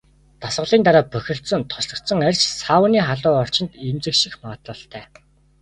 [0.41, 5.03] Дасгалын дараа бохирдсон, тослогжсон арьс сауны халуун орчинд эмзэгших магадлалтай.